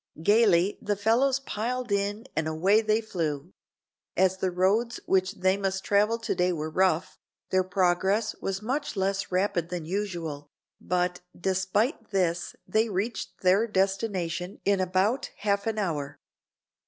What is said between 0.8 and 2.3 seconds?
the fellows piled in